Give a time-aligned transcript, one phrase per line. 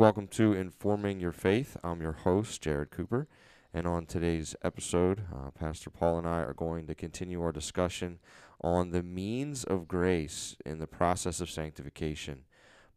[0.00, 1.76] welcome to Informing Your Faith.
[1.84, 3.28] I'm your host, Jared Cooper.
[3.74, 8.18] And on today's episode, uh, Pastor Paul and I are going to continue our discussion
[8.62, 12.44] on the means of grace in the process of sanctification.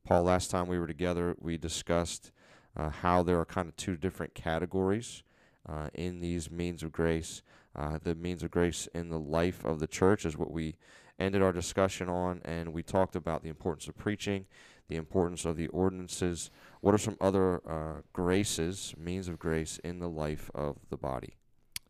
[0.05, 2.31] Paul, last time we were together, we discussed
[2.77, 5.23] uh, how there are kind of two different categories
[5.67, 7.41] uh, in these means of grace.
[7.75, 10.77] Uh, the means of grace in the life of the church is what we
[11.19, 14.45] ended our discussion on, and we talked about the importance of preaching,
[14.89, 16.49] the importance of the ordinances.
[16.81, 21.37] What are some other uh, graces, means of grace in the life of the body?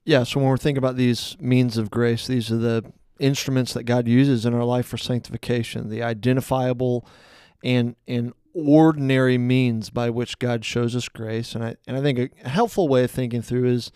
[0.05, 3.83] Yeah, so when we're thinking about these means of grace, these are the instruments that
[3.83, 7.07] God uses in our life for sanctification, the identifiable
[7.63, 11.55] and and ordinary means by which God shows us grace.
[11.55, 13.91] And I and I think a helpful way of thinking through is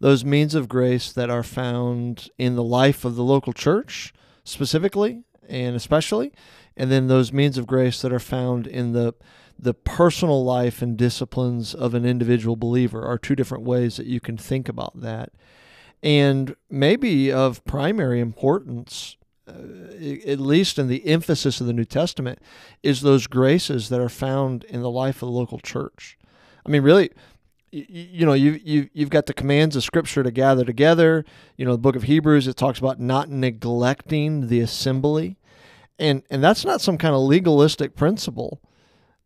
[0.00, 4.14] those means of grace that are found in the life of the local church
[4.44, 6.32] specifically and especially,
[6.80, 9.12] and then those means of grace that are found in the
[9.58, 14.18] the personal life and disciplines of an individual believer are two different ways that you
[14.18, 15.30] can think about that.
[16.02, 19.52] And maybe of primary importance, uh,
[20.26, 22.38] at least in the emphasis of the New Testament,
[22.82, 26.16] is those graces that are found in the life of the local church.
[26.64, 27.10] I mean, really,
[27.70, 31.26] you, know, you, you, you've got the commands of Scripture to gather together.
[31.58, 35.36] You know, the book of Hebrews, it talks about not neglecting the assembly.
[36.00, 38.62] And, and that's not some kind of legalistic principle.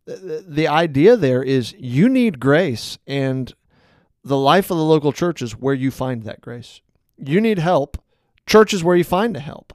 [0.03, 3.51] The, the idea there is you need grace, and
[4.23, 6.81] the life of the local church is where you find that grace.
[7.17, 7.97] You need help.
[8.45, 9.73] Church is where you find the help.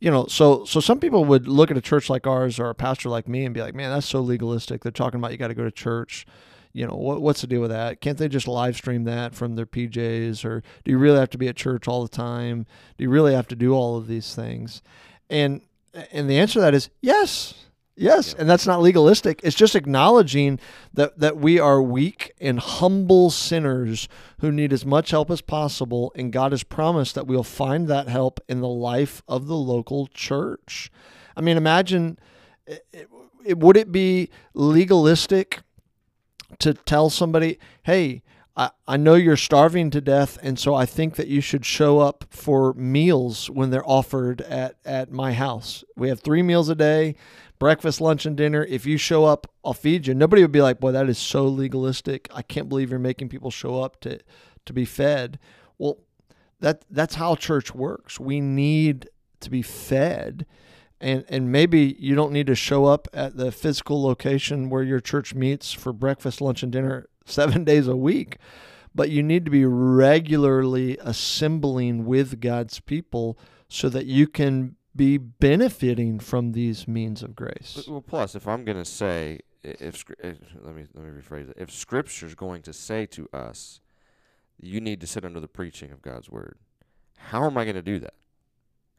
[0.00, 2.74] You know, so so some people would look at a church like ours or a
[2.74, 5.48] pastor like me and be like, "Man, that's so legalistic." They're talking about you got
[5.48, 6.26] to go to church.
[6.72, 8.00] You know, what, what's the deal with that?
[8.00, 10.44] Can't they just live stream that from their PJs?
[10.44, 12.66] Or do you really have to be at church all the time?
[12.96, 14.82] Do you really have to do all of these things?
[15.28, 15.60] And
[16.10, 17.54] and the answer to that is yes.
[17.94, 19.40] Yes, and that's not legalistic.
[19.44, 20.58] It's just acknowledging
[20.94, 24.08] that that we are weak and humble sinners
[24.40, 28.08] who need as much help as possible, and God has promised that we'll find that
[28.08, 30.90] help in the life of the local church.
[31.36, 32.18] I mean, imagine
[32.66, 32.86] it,
[33.44, 35.60] it, would it be legalistic
[36.60, 38.22] to tell somebody, "Hey,
[38.56, 42.00] I, I know you're starving to death, and so I think that you should show
[42.00, 45.84] up for meals when they're offered at, at my house.
[45.96, 47.16] We have three meals a day
[47.58, 48.64] breakfast, lunch, and dinner.
[48.64, 50.14] If you show up, I'll feed you.
[50.14, 52.28] Nobody would be like, boy, that is so legalistic.
[52.34, 54.18] I can't believe you're making people show up to,
[54.66, 55.38] to be fed.
[55.78, 55.98] Well,
[56.58, 58.18] that that's how church works.
[58.18, 59.08] We need
[59.40, 60.44] to be fed.
[61.00, 65.00] And, and maybe you don't need to show up at the physical location where your
[65.00, 68.38] church meets for breakfast, lunch, and dinner seven days a week,
[68.94, 73.38] but you need to be regularly assembling with God's people
[73.68, 77.86] so that you can be benefiting from these means of grace.
[77.88, 81.56] Well, plus, if I'm going to say, if, if, let me let me rephrase it,
[81.56, 83.80] if Scripture is going to say to us,
[84.60, 86.58] you need to sit under the preaching of God's word,
[87.16, 88.14] how am I going to do that?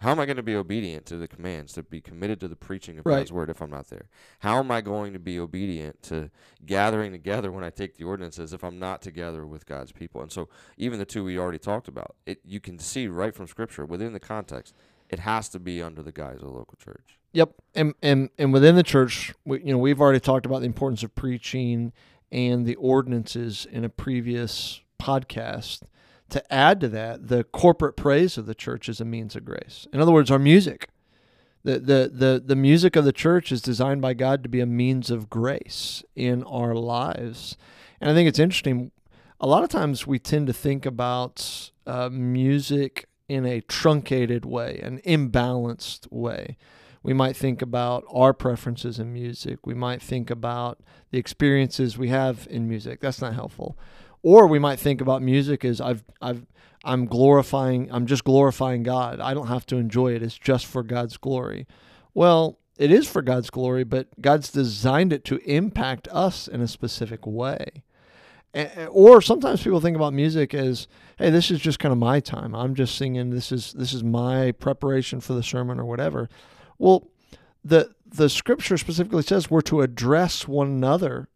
[0.03, 2.57] How am I going to be obedient to the commands to be committed to the
[2.57, 3.19] preaching of right.
[3.19, 4.09] God's word if I'm not there?
[4.39, 6.29] How am I going to be obedient to
[6.65, 10.21] gathering together when I take the ordinances if I'm not together with God's people?
[10.21, 13.47] And so, even the two we already talked about, it you can see right from
[13.47, 14.75] Scripture within the context
[15.09, 17.17] it has to be under the guise of the local church.
[17.31, 20.65] Yep, and and and within the church, we, you know, we've already talked about the
[20.65, 21.93] importance of preaching
[22.29, 25.83] and the ordinances in a previous podcast.
[26.33, 29.85] To add to that, the corporate praise of the church is a means of grace.
[29.93, 30.89] In other words, our music.
[31.63, 34.65] The, the, the, the music of the church is designed by God to be a
[34.65, 37.55] means of grace in our lives.
[38.01, 38.91] And I think it's interesting.
[39.39, 44.79] A lot of times we tend to think about uh, music in a truncated way,
[44.81, 46.57] an imbalanced way.
[47.03, 49.67] We might think about our preferences in music.
[49.67, 50.79] We might think about
[51.11, 53.01] the experiences we have in music.
[53.01, 53.77] That's not helpful.
[54.23, 56.45] Or we might think about music as I've I've
[56.83, 59.19] I'm glorifying I'm just glorifying God.
[59.19, 60.23] I don't have to enjoy it.
[60.23, 61.67] It's just for God's glory.
[62.13, 66.67] Well, it is for God's glory, but God's designed it to impact us in a
[66.67, 67.83] specific way
[68.91, 70.87] or sometimes people think about music as
[71.17, 74.03] hey this is just kind of my time i'm just singing this is this is
[74.03, 76.29] my preparation for the sermon or whatever
[76.77, 77.07] well
[77.63, 81.29] the the scripture specifically says we're to address one another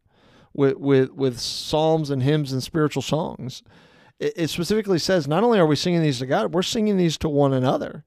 [0.53, 3.63] with with with psalms and hymns and spiritual songs
[4.19, 7.17] it, it specifically says not only are we singing these to god we're singing these
[7.17, 8.03] to one another.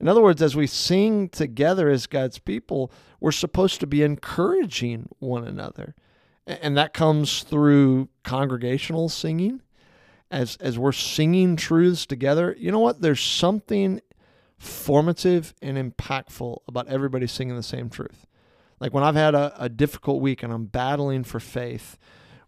[0.00, 5.08] In other words as we sing together as god's people we're supposed to be encouraging
[5.18, 5.94] one another.
[6.46, 9.62] And that comes through congregational singing.
[10.30, 13.00] As as we're singing truths together you know what?
[13.00, 14.00] There's something
[14.58, 18.26] formative and impactful about everybody singing the same truth
[18.84, 21.96] Like when I've had a, a difficult week and I'm battling for faith,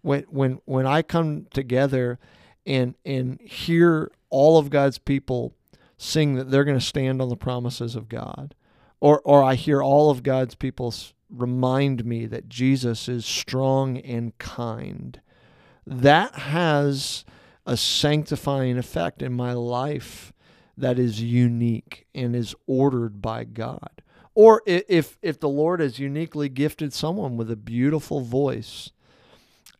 [0.02, 2.18] when when when I come together
[2.66, 5.54] and and hear all of God's people
[5.96, 8.54] sing that they're going to stand on the promises of God,
[9.00, 10.92] or or I hear all of God's people
[11.30, 15.22] remind me that Jesus is strong and kind,
[15.86, 17.24] that has
[17.64, 20.34] a sanctifying effect in my life
[20.76, 24.02] that is unique and is ordered by God.
[24.36, 28.92] Or if if the Lord has uniquely gifted someone with a beautiful voice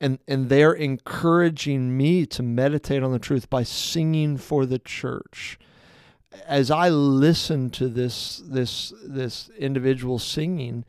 [0.01, 5.59] and and they're encouraging me to meditate on the truth by singing for the church
[6.47, 10.85] as i listen to this this this individual singing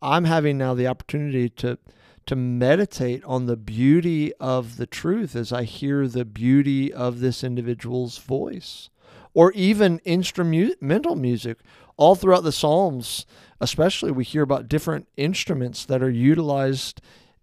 [0.00, 1.78] i'm having now the opportunity to
[2.26, 7.42] to meditate on the beauty of the truth as i hear the beauty of this
[7.42, 8.90] individual's voice
[9.34, 11.58] or even instrumental music
[11.96, 13.26] all throughout the psalms
[13.62, 17.00] especially we hear about different instruments that are utilized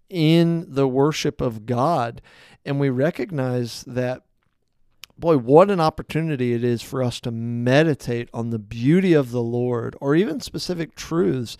[0.09, 2.21] in the worship of God.
[2.65, 4.23] And we recognize that,
[5.17, 9.41] boy, what an opportunity it is for us to meditate on the beauty of the
[9.41, 11.57] Lord or even specific truths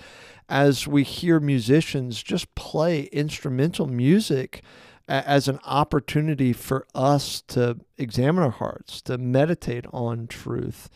[0.49, 4.61] as we hear musicians just play instrumental music
[5.09, 10.89] as an opportunity for us to examine our hearts, to meditate on truth.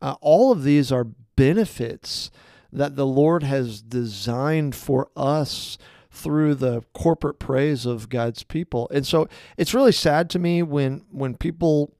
[0.00, 1.04] Uh, all of these are
[1.34, 2.30] benefits
[2.72, 5.78] that the Lord has designed for us
[6.10, 8.88] through the corporate praise of God's people.
[8.92, 11.92] And so it's really sad to me when when people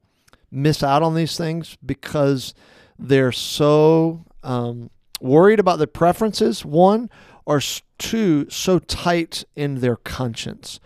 [0.51, 2.55] miss out on these things because
[2.99, 4.91] they're so um,
[5.21, 7.11] worried about their preferences, one,
[7.45, 7.61] or
[7.99, 10.81] two, so tight in their conscience.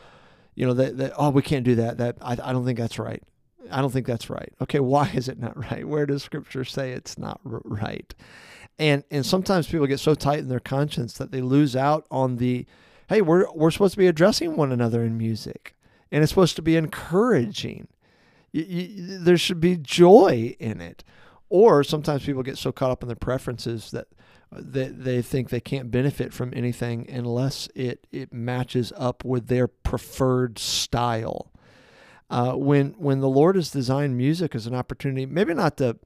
[0.60, 1.96] You know, that, that oh, we can't do that.
[1.96, 3.22] That I, I don't think that's right.
[3.70, 4.52] I don't think that's right.
[4.60, 5.88] Okay, why is it not right?
[5.88, 8.14] Where does Scripture say it's not right?
[8.78, 12.36] And and sometimes people get so tight in their conscience that they lose out on
[12.36, 12.66] the
[13.08, 15.74] hey, we're we're supposed to be addressing one another in music,
[16.12, 17.88] and it's supposed to be encouraging.
[18.52, 21.04] You, you, there should be joy in it.
[21.48, 24.08] Or sometimes people get so caught up in their preferences that
[24.52, 29.68] that they think they can't benefit from anything unless it it matches up with their
[29.68, 31.52] preferred style.
[32.28, 35.98] Uh, when when the Lord has designed music as an opportunity, maybe not to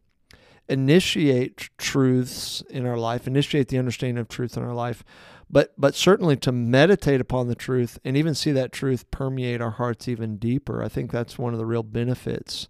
[0.68, 5.04] initiate truths in our life, initiate the understanding of truth in our life,
[5.50, 9.72] but but certainly to meditate upon the truth and even see that truth permeate our
[9.72, 10.82] hearts even deeper.
[10.82, 12.68] I think that's one of the real benefits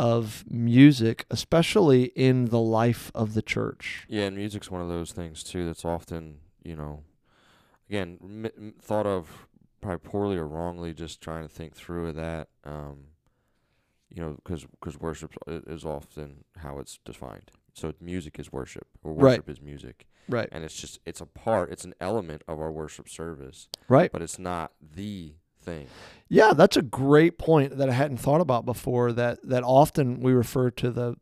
[0.00, 4.06] of music, especially in the life of the church.
[4.08, 7.02] Yeah, and music's one of those things too that's often, you know,
[7.86, 9.46] again m- thought of
[9.82, 10.94] probably poorly or wrongly.
[10.94, 12.48] Just trying to think through that.
[12.64, 13.08] Um,
[14.08, 17.50] you know, because because worship is often how it's defined.
[17.74, 19.52] So music is worship, or worship right.
[19.52, 20.06] is music.
[20.30, 20.48] Right.
[20.50, 23.68] And it's just it's a part, it's an element of our worship service.
[23.86, 24.10] Right.
[24.10, 25.86] But it's not the thing.
[26.28, 29.12] Yeah, that's a great point that I hadn't thought about before.
[29.12, 31.16] That that often we refer to the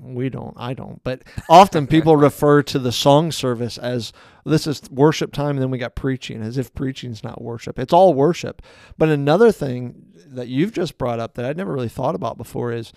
[0.00, 4.12] we don't i don't but often people refer to the song service as
[4.44, 7.92] this is worship time and then we got preaching as if preaching's not worship it's
[7.92, 8.62] all worship
[8.96, 12.72] but another thing that you've just brought up that i'd never really thought about before
[12.72, 12.92] is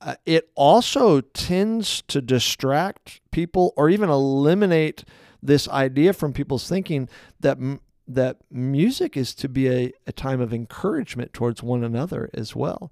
[0.00, 5.04] uh, it also tends to distract people or even eliminate
[5.42, 7.08] this idea from people's thinking
[7.40, 7.58] that
[8.08, 12.90] that music is to be a, a time of encouragement towards one another as well.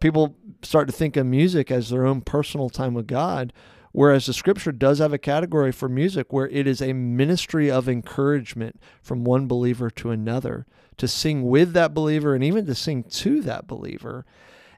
[0.00, 3.52] People start to think of music as their own personal time with God,
[3.92, 7.88] whereas the scripture does have a category for music where it is a ministry of
[7.88, 10.66] encouragement from one believer to another,
[10.98, 14.24] to sing with that believer and even to sing to that believer.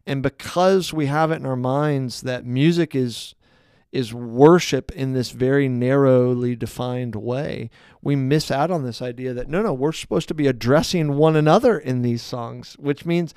[0.06, 3.34] And because we have it in our minds that music is
[3.92, 7.70] is worship in this very narrowly defined way,
[8.00, 11.36] we miss out on this idea that no, no, we're supposed to be addressing one
[11.36, 13.34] another in these songs, which means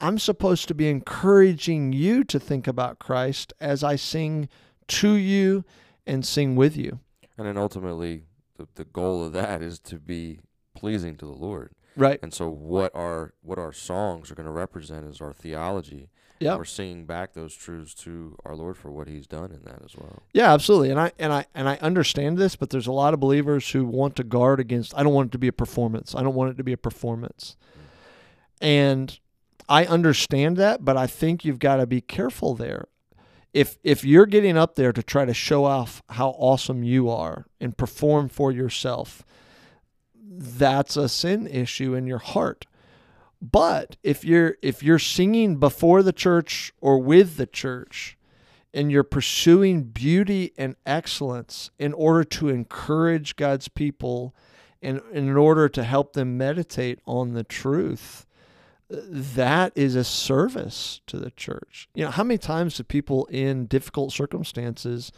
[0.00, 4.48] I'm supposed to be encouraging you to think about Christ as I sing
[4.88, 5.64] to you
[6.06, 7.00] and sing with you.
[7.36, 8.24] And then ultimately,
[8.56, 10.40] the, the goal of that is to be
[10.74, 11.72] pleasing to the Lord.
[11.98, 12.18] Right.
[12.22, 16.10] And so what our what our songs are going to represent is our theology.
[16.40, 16.56] Yeah.
[16.56, 19.96] We're singing back those truths to our Lord for what He's done in that as
[19.96, 20.22] well.
[20.32, 20.90] Yeah, absolutely.
[20.90, 23.84] And I and I and I understand this, but there's a lot of believers who
[23.84, 24.96] want to guard against.
[24.96, 26.14] I don't want it to be a performance.
[26.14, 27.56] I don't want it to be a performance.
[27.72, 28.64] Mm-hmm.
[28.64, 29.18] And
[29.68, 32.86] I understand that, but I think you've got to be careful there.
[33.52, 37.46] If if you're getting up there to try to show off how awesome you are
[37.60, 39.24] and perform for yourself,
[40.30, 42.66] that's a sin issue in your heart.
[43.40, 48.18] But if you're if you're singing before the church or with the church
[48.74, 54.34] and you're pursuing beauty and excellence in order to encourage God's people
[54.82, 58.26] and in order to help them meditate on the truth,
[58.90, 61.88] that is a service to the church.
[61.94, 65.12] You know, how many times do people in difficult circumstances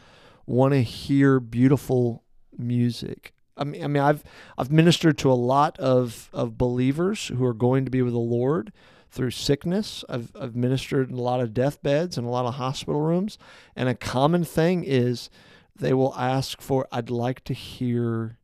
[0.46, 2.22] want to hear beautiful
[2.56, 3.32] music?
[3.60, 4.24] I mean, I mean, I've
[4.56, 8.18] I've ministered to a lot of, of believers who are going to be with the
[8.18, 8.72] Lord
[9.10, 10.02] through sickness.
[10.08, 13.38] I've I've ministered in a lot of deathbeds and a lot of hospital rooms,
[13.76, 15.28] and a common thing is
[15.76, 18.38] they will ask for, "I'd like to hear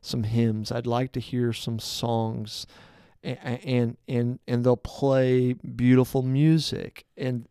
[0.00, 0.70] some hymns.
[0.70, 2.66] I'd like to hear some songs."
[3.22, 7.48] And and and they'll play beautiful music, and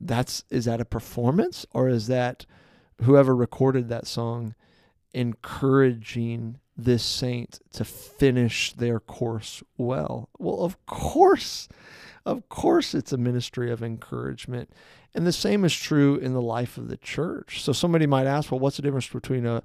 [0.00, 2.46] that's is that a performance or is that
[3.02, 4.54] whoever recorded that song
[5.12, 10.28] encouraging this saint to finish their course well.
[10.38, 11.68] Well, of course,
[12.24, 14.70] of course, it's a ministry of encouragement.
[15.14, 17.62] And the same is true in the life of the church.
[17.62, 19.62] So somebody might ask, well, what's the difference between a,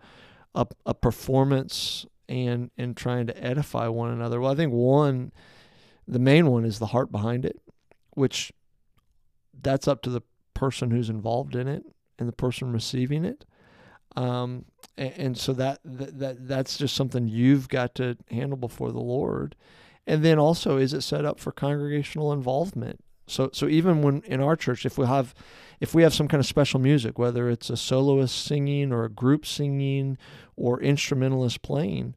[0.55, 4.39] a, a performance and, and trying to edify one another?
[4.39, 5.31] Well, I think one,
[6.07, 7.61] the main one is the heart behind it,
[8.11, 8.51] which
[9.61, 10.21] that's up to the
[10.53, 11.83] person who's involved in it
[12.17, 13.45] and the person receiving it.
[14.15, 14.65] Um,
[14.97, 19.01] and, and, so that, that that that's just something you've got to handle before the
[19.01, 19.55] Lord.
[20.07, 23.03] And then also, is it set up for congregational involvement?
[23.27, 25.33] So so even when in our church, if we have
[25.79, 29.09] if we have some kind of special music, whether it's a soloist singing or a
[29.09, 30.17] group singing
[30.55, 32.15] or instrumentalist playing,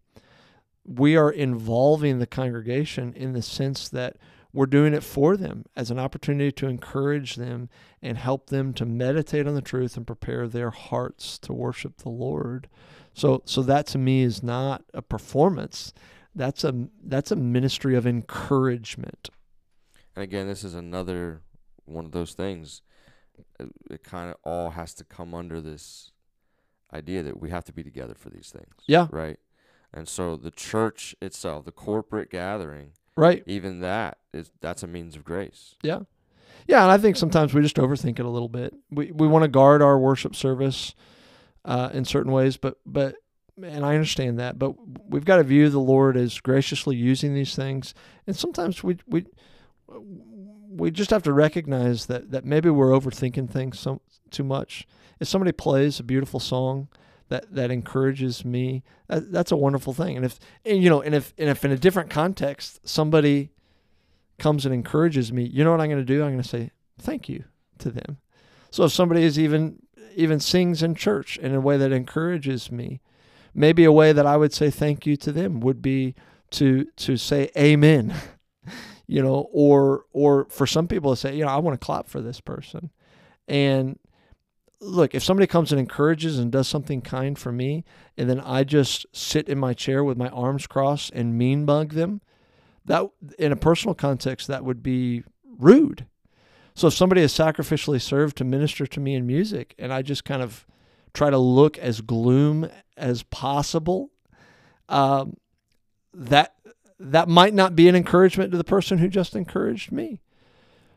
[0.84, 4.16] we are involving the congregation in the sense that
[4.52, 7.68] we're doing it for them as an opportunity to encourage them
[8.00, 12.08] and help them to meditate on the truth and prepare their hearts to worship the
[12.08, 12.68] Lord.
[13.12, 15.92] So so that to me is not a performance.
[16.34, 19.28] That's a that's a ministry of encouragement.
[20.14, 21.42] And again, this is another
[21.84, 22.82] one of those things.
[23.60, 26.12] It, it kind of all has to come under this
[26.92, 28.74] idea that we have to be together for these things.
[28.86, 29.08] Yeah.
[29.10, 29.38] Right.
[29.92, 33.42] And so the church itself, the corporate gathering, Right.
[33.46, 35.74] Even that is that's a means of grace.
[35.82, 36.00] Yeah.
[36.68, 38.74] Yeah, and I think sometimes we just overthink it a little bit.
[38.92, 40.94] We we want to guard our worship service
[41.64, 43.16] uh, in certain ways, but but
[43.60, 44.74] and I understand that, but
[45.08, 47.92] we've got to view the Lord as graciously using these things,
[48.26, 49.26] and sometimes we we
[50.68, 54.86] we just have to recognize that that maybe we're overthinking things so too much.
[55.18, 56.86] If somebody plays a beautiful song
[57.28, 58.82] that that encourages me.
[59.08, 60.16] That, that's a wonderful thing.
[60.16, 63.50] And if and, you know, and if and if in a different context somebody
[64.38, 66.22] comes and encourages me, you know what I'm going to do?
[66.22, 67.44] I'm going to say thank you
[67.78, 68.18] to them.
[68.70, 69.82] So if somebody is even
[70.14, 73.00] even sings in church in a way that encourages me,
[73.54, 76.14] maybe a way that I would say thank you to them would be
[76.52, 78.14] to to say amen.
[79.06, 82.08] you know, or or for some people to say, you know, I want to clap
[82.08, 82.90] for this person.
[83.46, 83.98] And
[84.80, 87.84] look, if somebody comes and encourages and does something kind for me,
[88.16, 91.94] and then I just sit in my chair with my arms crossed and mean bug
[91.94, 92.20] them,
[92.84, 93.08] that
[93.38, 95.24] in a personal context, that would be
[95.58, 96.06] rude.
[96.74, 100.24] So if somebody has sacrificially served to minister to me in music, and I just
[100.24, 100.64] kind of
[101.12, 104.10] try to look as gloom as possible,
[104.88, 105.36] um,
[106.14, 106.54] that
[107.00, 110.20] that might not be an encouragement to the person who just encouraged me.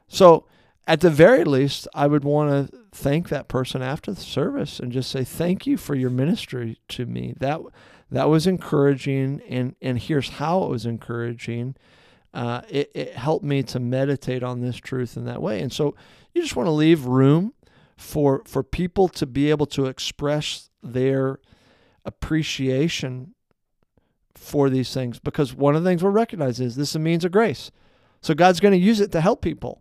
[0.08, 0.46] So
[0.88, 4.92] at the very least, I would want to thank that person after the service and
[4.92, 7.34] just say thank you for your ministry to me.
[7.40, 7.62] That
[8.10, 11.76] that was encouraging, and and here's how it was encouraging.
[12.34, 15.96] Uh, it, it helped me to meditate on this truth in that way, and so
[16.34, 17.54] you just want to leave room
[17.98, 21.40] for for people to be able to express their
[22.04, 23.36] appreciation
[24.34, 27.24] for these things because one of the things we'll recognize is this is a means
[27.24, 27.70] of grace.
[28.22, 29.81] So God's going to use it to help people.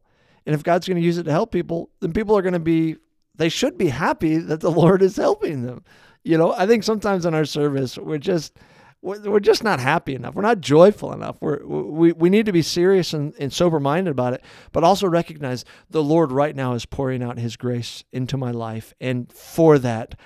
[0.51, 2.59] And if God's going to use it to help people, then people are going to
[2.59, 2.97] be,
[3.37, 5.85] they should be happy that the Lord is helping them.
[6.25, 8.59] You know, I think sometimes in our service, we're just,
[9.01, 10.35] we're just not happy enough.
[10.35, 11.37] We're not joyful enough.
[11.41, 14.43] We're, we, we need to be serious and, and sober minded about it,
[14.73, 18.93] but also recognize the Lord right now is pouring out his grace into my life.
[19.01, 20.17] And for that,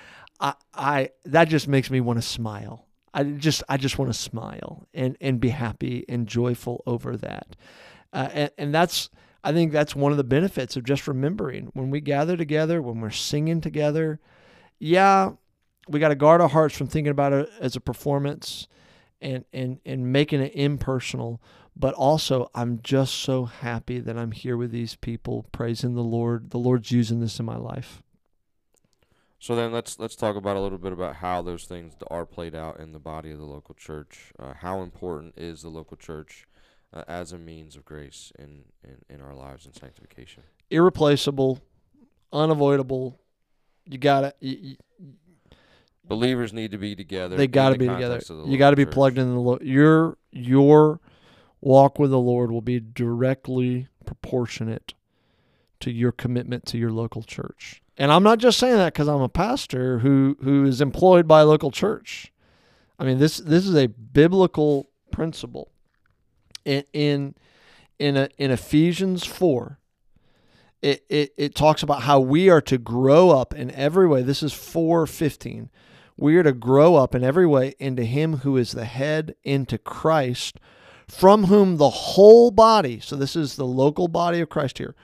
[0.41, 2.87] I, I that just makes me want to smile.
[3.13, 7.57] I just I just want to smile and, and be happy and joyful over that.
[8.11, 9.11] Uh, and, and that's
[9.45, 13.01] I think that's one of the benefits of just remembering when we gather together, when
[13.01, 14.19] we're singing together.
[14.79, 15.33] Yeah,
[15.87, 18.67] we got to guard our hearts from thinking about it as a performance
[19.21, 21.43] and and and making it impersonal.
[21.77, 26.51] But also, I'm just so happy that I'm here with these people, praising the Lord.
[26.51, 28.03] The Lord's using this in my life.
[29.39, 32.55] So then let's let's talk about a little bit about how those things are played
[32.55, 34.33] out in the body of the local church.
[34.39, 36.47] Uh, how important is the local church
[36.95, 40.43] uh, as a means of grace in, in, in our lives and sanctification.
[40.71, 41.61] Irreplaceable,
[42.33, 43.19] unavoidable,
[43.87, 44.77] you gotta you,
[46.07, 47.37] Believers need to be together.
[47.37, 48.21] they got to the be together.
[48.47, 48.93] You got to be church.
[48.95, 49.63] plugged into the Lord.
[49.63, 51.01] Your your
[51.61, 54.93] walk with the Lord will be directly proportionate
[55.81, 57.83] to your commitment to your local church.
[57.97, 61.41] And I'm not just saying that because I'm a pastor who who is employed by
[61.41, 62.33] a local church.
[62.99, 65.71] I mean this this is a biblical principle.
[66.65, 67.35] In in
[67.99, 69.79] in, a, in Ephesians four,
[70.83, 74.23] it, it it talks about how we are to grow up in every way.
[74.23, 75.71] This is four fifteen.
[76.17, 79.79] We are to grow up in every way into Him who is the head, into
[79.79, 80.61] Christ,
[81.09, 84.95] from whom the whole body, so this is the local body of Christ here,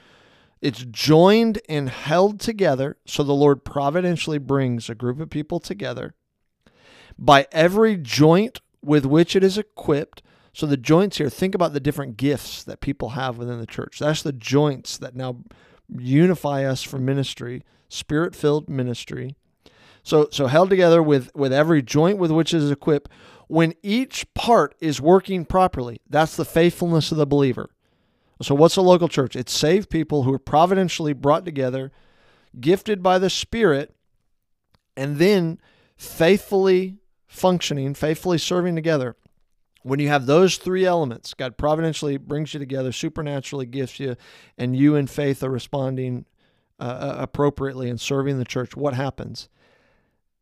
[0.62, 2.96] it's joined and held together.
[3.06, 6.14] So the Lord providentially brings a group of people together
[7.18, 10.22] by every joint with which it is equipped.
[10.52, 13.98] So the joints here, think about the different gifts that people have within the church.
[13.98, 15.38] That's the joints that now
[15.88, 19.36] unify us for ministry, spirit filled ministry.
[20.02, 23.10] So so held together with with every joint with which it is equipped,
[23.48, 27.70] when each part is working properly, that's the faithfulness of the believer.
[28.42, 29.36] So what's a local church?
[29.36, 31.92] It's saved people who are providentially brought together,
[32.58, 33.94] gifted by the Spirit,
[34.96, 35.60] and then
[35.96, 39.16] faithfully functioning, faithfully serving together.
[39.82, 44.16] When you have those three elements, God providentially brings you together, supernaturally gifts you,
[44.58, 46.26] and you in faith are responding
[46.80, 49.48] uh, appropriately and serving the church, what happens?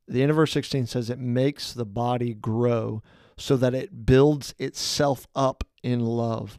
[0.07, 3.03] The end of verse 16 says it makes the body grow
[3.37, 6.59] so that it builds itself up in love.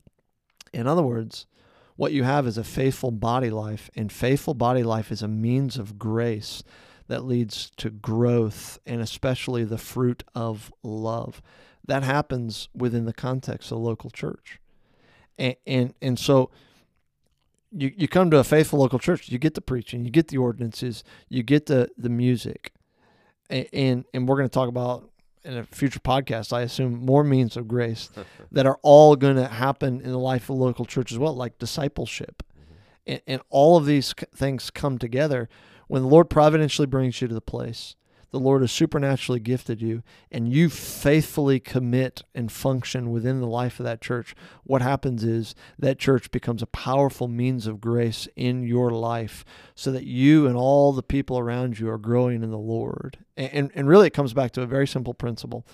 [0.73, 1.47] In other words,
[1.95, 5.77] what you have is a faithful body life, and faithful body life is a means
[5.77, 6.63] of grace
[7.07, 11.41] that leads to growth and especially the fruit of love.
[11.89, 14.59] That happens within the context of the local church.
[15.39, 16.51] And, and, and so
[17.71, 20.37] you, you come to a faithful local church, you get the preaching, you get the
[20.37, 22.73] ordinances, you get the, the music.
[23.49, 25.09] And, and, and we're going to talk about
[25.43, 28.11] in a future podcast, I assume, more means of grace
[28.51, 31.35] that are all going to happen in the life of the local church as well,
[31.35, 32.43] like discipleship.
[32.53, 32.73] Mm-hmm.
[33.07, 35.49] And, and all of these things come together
[35.87, 37.95] when the Lord providentially brings you to the place.
[38.31, 43.79] The Lord has supernaturally gifted you, and you faithfully commit and function within the life
[43.79, 44.35] of that church.
[44.63, 49.91] What happens is that church becomes a powerful means of grace in your life so
[49.91, 53.17] that you and all the people around you are growing in the Lord.
[53.35, 55.65] And, and, and really, it comes back to a very simple principle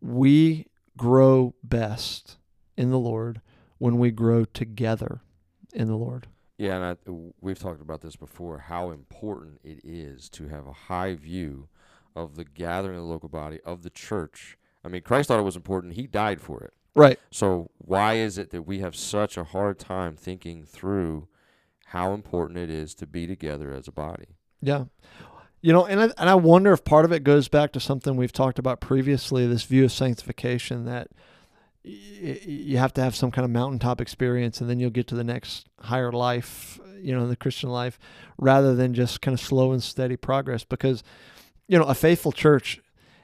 [0.00, 2.38] we grow best
[2.76, 3.40] in the Lord
[3.78, 5.20] when we grow together
[5.72, 6.26] in the Lord.
[6.58, 8.58] Yeah, and I, we've talked about this before.
[8.58, 11.68] How important it is to have a high view
[12.14, 14.56] of the gathering of the local body of the church.
[14.84, 15.94] I mean, Christ thought it was important.
[15.94, 16.72] He died for it.
[16.94, 17.18] Right.
[17.30, 21.28] So why is it that we have such a hard time thinking through
[21.86, 24.36] how important it is to be together as a body?
[24.60, 24.84] Yeah.
[25.60, 28.16] You know, and I, and I wonder if part of it goes back to something
[28.16, 31.08] we've talked about previously this view of sanctification that
[31.84, 35.14] y- you have to have some kind of mountaintop experience and then you'll get to
[35.14, 37.98] the next higher life, you know, in the Christian life,
[38.38, 40.64] rather than just kind of slow and steady progress.
[40.64, 41.02] Because,
[41.70, 42.80] you know, a faithful church,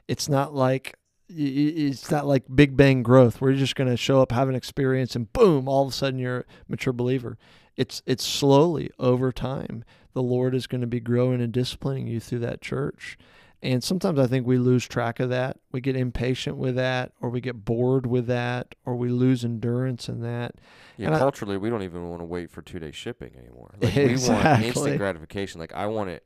[0.06, 0.94] it's not like
[1.28, 4.54] it's not like big bang growth where you're just going to show up, have an
[4.54, 7.36] experience, and boom, all of a sudden you're a mature believer.
[7.76, 9.84] It's it's slowly over time.
[10.12, 13.18] The Lord is going to be growing and disciplining you through that church.
[13.62, 15.56] And sometimes I think we lose track of that.
[15.72, 20.08] We get impatient with that, or we get bored with that, or we lose endurance
[20.08, 20.54] in that.
[20.96, 23.74] Yeah, And I- culturally, we don't even want to wait for two day shipping anymore.
[23.82, 25.58] Like, We want instant gratification.
[25.60, 26.22] Like, I want it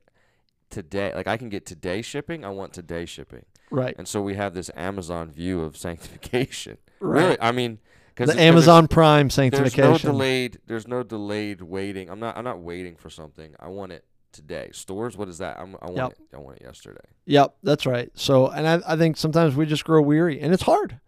[0.71, 1.13] today.
[1.13, 2.43] Like, I can get today shipping.
[2.45, 3.45] I want today shipping.
[3.69, 3.95] Right.
[3.97, 6.77] And so we have this Amazon view of sanctification.
[6.99, 7.21] Right.
[7.23, 7.79] Really, I mean,
[8.15, 9.81] because The Amazon Prime sanctification.
[9.91, 10.59] There's no delayed.
[10.67, 12.09] There's no delayed waiting.
[12.09, 12.37] I'm not.
[12.37, 13.55] I'm not waiting for something.
[13.59, 14.69] I want it today.
[14.73, 15.17] Stores.
[15.17, 15.59] What is that?
[15.59, 16.11] I'm, I want Yep.
[16.11, 16.35] it.
[16.35, 16.99] I want it yesterday.
[17.25, 18.11] Yep, that's right.
[18.15, 20.99] So, and I, I think sometimes we just grow weary, and it's hard.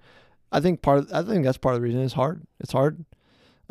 [0.51, 0.99] I think part.
[0.99, 2.41] Of, I think that's part of the reason it's hard.
[2.59, 3.03] It's hard.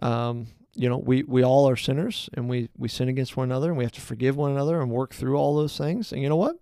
[0.00, 3.68] Um, you know, we we all are sinners, and we we sin against one another,
[3.68, 6.12] and we have to forgive one another and work through all those things.
[6.12, 6.56] And you know what?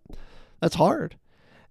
[0.61, 1.17] That's hard.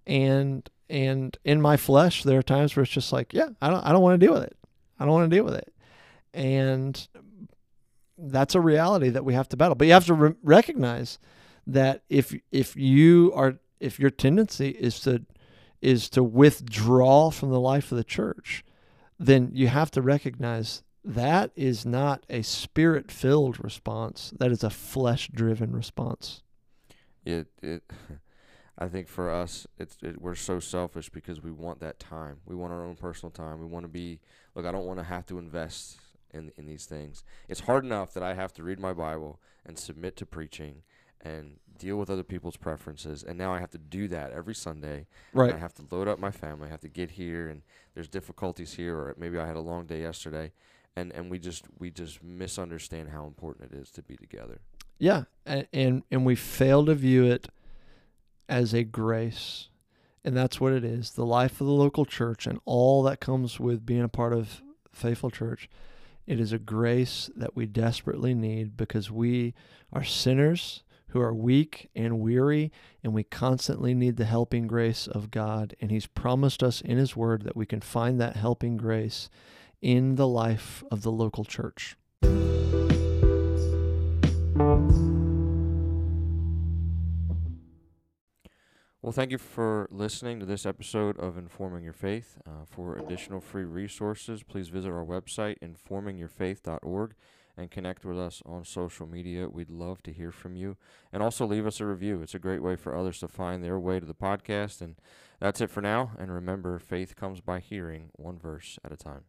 [0.06, 3.84] And and in my flesh, there are times where it's just like, yeah, I don't
[3.84, 4.56] I don't want to deal with it.
[4.98, 5.72] I don't want to deal with it.
[6.32, 7.08] And
[8.18, 9.74] that's a reality that we have to battle.
[9.74, 11.18] But you have to re- recognize
[11.66, 15.22] that if if you are if your tendency is to
[15.82, 18.64] is to withdraw from the life of the church,
[19.18, 24.32] then you have to recognize that is not a spirit filled response.
[24.38, 26.42] That is a flesh driven response.
[27.24, 27.48] It.
[27.62, 27.82] It.
[28.78, 32.38] I think for us, it's it, we're so selfish because we want that time.
[32.46, 33.60] We want our own personal time.
[33.60, 34.20] We want to be.
[34.54, 35.98] Look, I don't want to have to invest
[36.32, 37.22] in in these things.
[37.46, 40.82] It's hard enough that I have to read my Bible and submit to preaching
[41.20, 43.22] and deal with other people's preferences.
[43.22, 45.06] And now I have to do that every Sunday.
[45.32, 45.52] Right.
[45.52, 46.68] I have to load up my family.
[46.68, 47.62] I have to get here, and
[47.94, 50.52] there's difficulties here, or maybe I had a long day yesterday,
[50.96, 54.60] and and we just we just misunderstand how important it is to be together.
[54.98, 57.48] Yeah, and, and and we fail to view it
[58.48, 59.68] as a grace.
[60.22, 61.12] And that's what it is.
[61.12, 64.60] The life of the local church and all that comes with being a part of
[64.92, 65.66] faithful church.
[66.26, 69.54] It is a grace that we desperately need because we
[69.92, 72.70] are sinners who are weak and weary,
[73.02, 75.74] and we constantly need the helping grace of God.
[75.80, 79.28] And He's promised us in His Word that we can find that helping grace
[79.82, 81.96] in the life of the local church.
[89.02, 92.36] Well, thank you for listening to this episode of Informing Your Faith.
[92.46, 97.14] Uh, for additional free resources, please visit our website, informingyourfaith.org,
[97.56, 99.48] and connect with us on social media.
[99.48, 100.76] We'd love to hear from you.
[101.12, 102.20] And also leave us a review.
[102.20, 104.82] It's a great way for others to find their way to the podcast.
[104.82, 104.96] And
[105.40, 106.12] that's it for now.
[106.18, 109.24] And remember, faith comes by hearing one verse at a time.